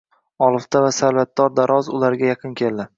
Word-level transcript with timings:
Olifta 0.45 0.81
va 0.85 0.89
savlatdor 1.01 1.55
daroz 1.61 1.95
ularga 2.01 2.35
yaqin 2.37 2.61
keldi. 2.65 2.87